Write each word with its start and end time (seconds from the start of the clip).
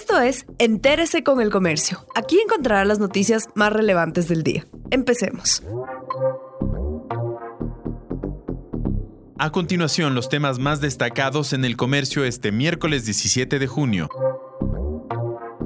Esto 0.00 0.20
es 0.20 0.46
Entérese 0.58 1.24
con 1.24 1.40
el 1.40 1.50
Comercio. 1.50 2.06
Aquí 2.14 2.38
encontrará 2.38 2.84
las 2.84 3.00
noticias 3.00 3.48
más 3.56 3.72
relevantes 3.72 4.28
del 4.28 4.44
día. 4.44 4.64
Empecemos. 4.92 5.60
A 9.40 9.50
continuación, 9.50 10.14
los 10.14 10.28
temas 10.28 10.60
más 10.60 10.80
destacados 10.80 11.52
en 11.52 11.64
el 11.64 11.76
comercio 11.76 12.22
este 12.22 12.52
miércoles 12.52 13.06
17 13.06 13.58
de 13.58 13.66
junio. 13.66 14.08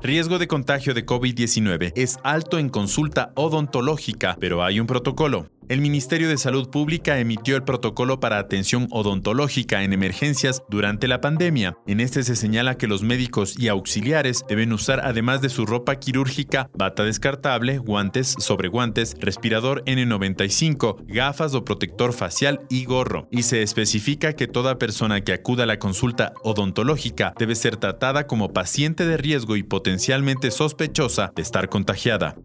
Riesgo 0.00 0.38
de 0.38 0.48
contagio 0.48 0.94
de 0.94 1.04
COVID-19 1.04 1.92
es 1.94 2.16
alto 2.22 2.58
en 2.58 2.70
consulta 2.70 3.32
odontológica, 3.36 4.38
pero 4.40 4.64
hay 4.64 4.80
un 4.80 4.86
protocolo. 4.86 5.50
El 5.66 5.80
Ministerio 5.80 6.28
de 6.28 6.36
Salud 6.36 6.68
Pública 6.68 7.18
emitió 7.18 7.56
el 7.56 7.64
protocolo 7.64 8.20
para 8.20 8.38
atención 8.38 8.86
odontológica 8.90 9.82
en 9.82 9.94
emergencias 9.94 10.62
durante 10.68 11.08
la 11.08 11.22
pandemia. 11.22 11.78
En 11.86 12.00
este 12.00 12.22
se 12.22 12.36
señala 12.36 12.76
que 12.76 12.86
los 12.86 13.02
médicos 13.02 13.58
y 13.58 13.68
auxiliares 13.68 14.44
deben 14.46 14.74
usar 14.74 15.00
además 15.02 15.40
de 15.40 15.48
su 15.48 15.64
ropa 15.64 15.96
quirúrgica, 15.96 16.68
bata 16.76 17.04
descartable, 17.04 17.78
guantes 17.78 18.34
sobre 18.38 18.68
guantes, 18.68 19.16
respirador 19.18 19.82
N95, 19.86 21.06
gafas 21.06 21.54
o 21.54 21.64
protector 21.64 22.12
facial 22.12 22.60
y 22.68 22.84
gorro. 22.84 23.26
Y 23.30 23.44
se 23.44 23.62
especifica 23.62 24.34
que 24.34 24.46
toda 24.46 24.78
persona 24.78 25.22
que 25.22 25.32
acuda 25.32 25.62
a 25.64 25.66
la 25.66 25.78
consulta 25.78 26.34
odontológica 26.42 27.32
debe 27.38 27.54
ser 27.54 27.78
tratada 27.78 28.26
como 28.26 28.52
paciente 28.52 29.06
de 29.06 29.16
riesgo 29.16 29.56
y 29.56 29.62
potencialmente 29.62 30.50
sospechosa 30.50 31.32
de 31.34 31.40
estar 31.40 31.70
contagiada. 31.70 32.36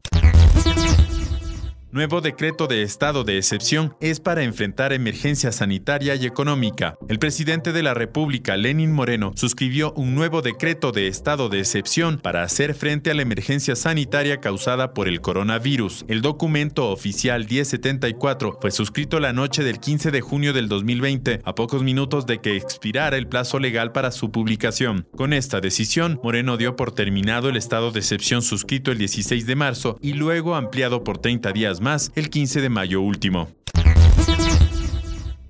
Nuevo 1.92 2.22
decreto 2.22 2.68
de 2.68 2.84
estado 2.84 3.24
de 3.24 3.40
excepción 3.40 3.96
es 4.00 4.20
para 4.20 4.44
enfrentar 4.44 4.94
emergencia 4.94 5.52
sanitaria 5.52 6.14
y 6.14 6.28
económica. 6.28 7.00
El 7.08 7.18
presidente 7.18 7.74
de 7.74 7.82
la 7.82 7.96
República, 7.96 8.58
Lenin 8.58 8.92
Moreno, 8.92 9.32
suscribió 9.36 9.92
un 9.94 10.14
nuevo 10.14 10.44
decreto 10.44 10.92
de 10.92 11.08
estado 11.08 11.50
de 11.50 11.58
excepción 11.58 12.20
para 12.20 12.44
hacer 12.44 12.76
frente 12.76 13.10
a 13.10 13.16
la 13.16 13.24
emergencia 13.24 13.76
sanitaria 13.76 14.40
causada 14.40 14.94
por 14.94 15.08
el 15.08 15.20
coronavirus. 15.20 16.06
El 16.08 16.22
documento 16.22 16.92
oficial 16.92 17.48
1074 17.50 18.60
fue 18.62 18.70
suscrito 18.70 19.20
la 19.20 19.34
noche 19.34 19.64
del 19.64 19.80
15 19.80 20.12
de 20.12 20.22
junio 20.22 20.54
del 20.54 20.70
2020, 20.70 21.42
a 21.44 21.56
pocos 21.56 21.82
minutos 21.82 22.28
de 22.28 22.38
que 22.38 22.56
expirara 22.56 23.18
el 23.18 23.28
plazo 23.28 23.58
legal 23.58 23.92
para 23.94 24.12
su 24.12 24.30
publicación. 24.30 25.08
Con 25.18 25.34
esta 25.34 25.60
decisión, 25.60 26.20
Moreno 26.24 26.56
dio 26.56 26.76
por 26.76 26.92
terminado 26.92 27.50
el 27.50 27.58
estado 27.58 27.92
de 27.92 28.02
excepción 28.02 28.44
suscrito 28.44 28.92
el 28.92 29.00
16 29.00 29.48
de 29.48 29.56
marzo 29.56 29.98
y 30.04 30.14
luego 30.14 30.54
ampliado 30.54 31.04
por 31.04 31.18
30 31.18 31.52
días 31.52 31.79
más 31.82 32.12
el 32.16 32.30
15 32.30 32.62
de 32.62 32.70
mayo 32.70 33.02
último. 33.02 33.50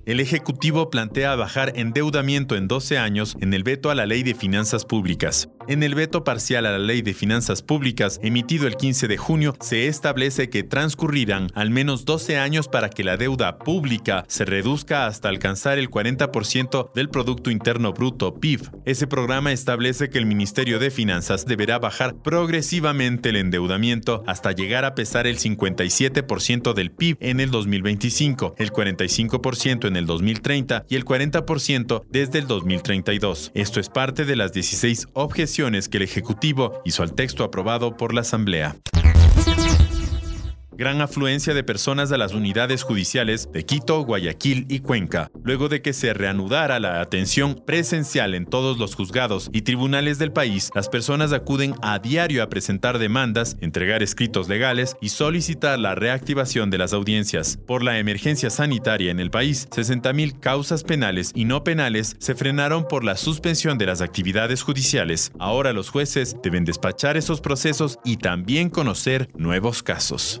El 0.06 0.18
Ejecutivo 0.18 0.88
plantea 0.88 1.36
bajar 1.36 1.74
endeudamiento 1.76 2.56
en 2.56 2.68
12 2.68 2.96
años 2.96 3.36
en 3.40 3.52
el 3.52 3.64
veto 3.64 3.90
a 3.90 3.94
la 3.94 4.06
Ley 4.06 4.22
de 4.22 4.34
Finanzas 4.34 4.86
Públicas. 4.86 5.50
En 5.68 5.82
el 5.82 5.94
veto 5.94 6.24
parcial 6.24 6.64
a 6.64 6.72
la 6.72 6.78
Ley 6.78 7.02
de 7.02 7.12
Finanzas 7.12 7.62
Públicas, 7.62 8.18
emitido 8.22 8.66
el 8.66 8.76
15 8.76 9.08
de 9.08 9.18
junio, 9.18 9.54
se 9.60 9.88
establece 9.88 10.48
que 10.48 10.62
transcurrirán 10.62 11.48
al 11.54 11.68
menos 11.68 12.06
12 12.06 12.38
años 12.38 12.66
para 12.66 12.88
que 12.88 13.04
la 13.04 13.18
deuda 13.18 13.58
pública 13.58 14.24
se 14.26 14.46
reduzca 14.46 15.06
hasta 15.06 15.28
alcanzar 15.28 15.78
el 15.78 15.90
40% 15.90 16.92
del 16.94 17.10
Producto 17.10 17.50
Interno 17.50 17.92
Bruto 17.92 18.40
PIB. 18.40 18.70
Ese 18.86 19.06
programa 19.06 19.52
establece 19.52 20.08
que 20.08 20.18
el 20.18 20.26
Ministerio 20.26 20.78
de 20.78 20.90
Finanzas 20.90 21.44
deberá 21.44 21.78
bajar 21.78 22.16
progresivamente 22.16 23.28
el 23.28 23.36
endeudamiento 23.36 24.24
hasta 24.26 24.52
llegar 24.52 24.86
a 24.86 24.94
pesar 24.94 25.26
el 25.26 25.38
57% 25.38 26.72
del 26.72 26.90
PIB 26.90 27.18
en 27.20 27.38
el 27.38 27.50
2025, 27.50 28.54
el 28.56 28.72
45% 28.72 29.89
en 29.90 29.96
el 29.96 30.06
2030 30.06 30.86
y 30.88 30.96
el 30.96 31.04
40% 31.04 32.04
desde 32.08 32.38
el 32.38 32.46
2032. 32.46 33.52
Esto 33.54 33.80
es 33.80 33.88
parte 33.88 34.24
de 34.24 34.36
las 34.36 34.52
16 34.52 35.08
objeciones 35.12 35.88
que 35.88 35.98
el 35.98 36.04
Ejecutivo 36.04 36.80
hizo 36.84 37.02
al 37.02 37.14
texto 37.14 37.44
aprobado 37.44 37.96
por 37.96 38.14
la 38.14 38.22
Asamblea 38.22 38.76
gran 40.80 41.02
afluencia 41.02 41.52
de 41.52 41.62
personas 41.62 42.10
a 42.10 42.16
las 42.16 42.32
unidades 42.32 42.84
judiciales 42.84 43.50
de 43.52 43.66
Quito, 43.66 44.00
Guayaquil 44.00 44.64
y 44.70 44.80
Cuenca, 44.80 45.30
luego 45.44 45.68
de 45.68 45.82
que 45.82 45.92
se 45.92 46.14
reanudara 46.14 46.80
la 46.80 47.02
atención 47.02 47.62
presencial 47.66 48.34
en 48.34 48.46
todos 48.46 48.78
los 48.78 48.94
juzgados 48.94 49.50
y 49.52 49.60
tribunales 49.60 50.18
del 50.18 50.32
país, 50.32 50.70
las 50.74 50.88
personas 50.88 51.34
acuden 51.34 51.74
a 51.82 51.98
diario 51.98 52.42
a 52.42 52.48
presentar 52.48 52.98
demandas, 52.98 53.58
entregar 53.60 54.02
escritos 54.02 54.48
legales 54.48 54.96
y 55.02 55.10
solicitar 55.10 55.78
la 55.78 55.94
reactivación 55.94 56.70
de 56.70 56.78
las 56.78 56.94
audiencias. 56.94 57.58
Por 57.66 57.82
la 57.82 57.98
emergencia 57.98 58.48
sanitaria 58.48 59.10
en 59.10 59.20
el 59.20 59.30
país, 59.30 59.68
60.000 59.68 60.40
causas 60.40 60.82
penales 60.82 61.32
y 61.34 61.44
no 61.44 61.62
penales 61.62 62.16
se 62.20 62.34
frenaron 62.34 62.88
por 62.88 63.04
la 63.04 63.18
suspensión 63.18 63.76
de 63.76 63.84
las 63.84 64.00
actividades 64.00 64.62
judiciales. 64.62 65.30
Ahora 65.38 65.74
los 65.74 65.90
jueces 65.90 66.36
deben 66.42 66.64
despachar 66.64 67.18
esos 67.18 67.42
procesos 67.42 67.98
y 68.02 68.16
también 68.16 68.70
conocer 68.70 69.28
nuevos 69.36 69.82
casos. 69.82 70.40